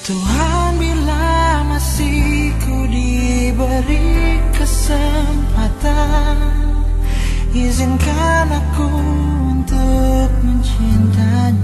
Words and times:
Tuhan 0.08 0.80
bila 0.80 1.68
masih 1.68 2.56
ku 2.64 2.88
diberi 2.90 4.40
kesempatan 4.56 6.40
Izinkan 7.54 8.48
aku 8.50 8.88
untuk 9.52 10.30
mencintanya 10.42 11.59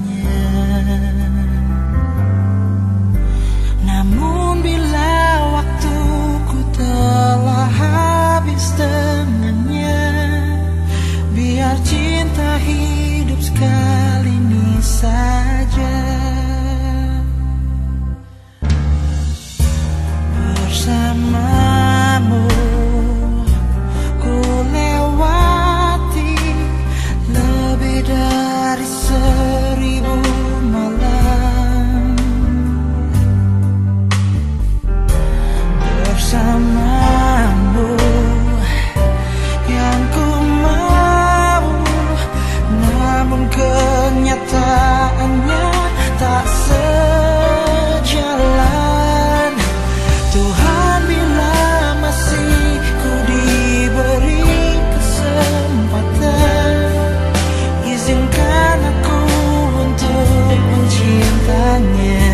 untuk 60.95 61.03
mencintanya 61.03 62.31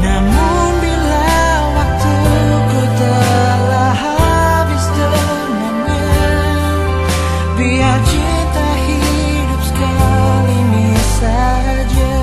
namun 0.00 0.70
bila 0.80 1.36
waktuku 1.76 2.80
telah 2.96 3.92
habis 3.92 4.84
dengannya 4.96 6.08
Biar 7.60 7.98
cinta 8.08 8.68
hidup 8.88 9.62
sekali 9.68 10.56
ini 10.56 10.88
saja. 11.20 12.16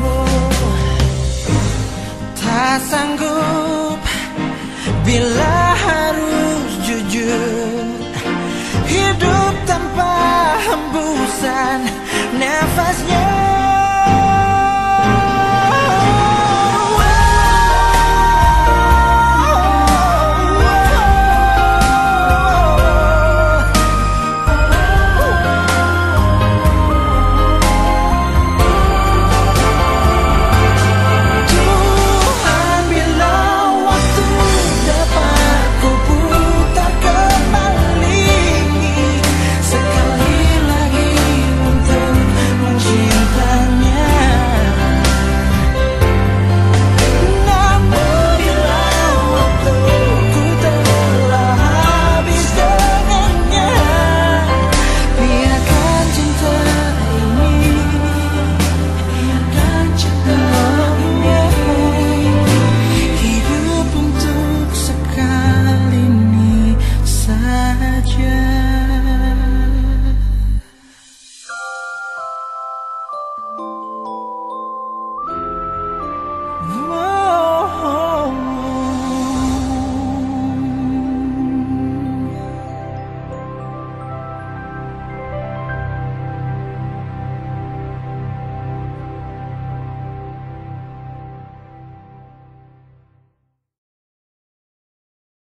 Oh, 0.00 0.48
Tak 2.40 2.80
sanggup 2.88 4.00
bila 5.04 5.57
nafasnya 12.88 13.27
Tuhan 13.27 13.27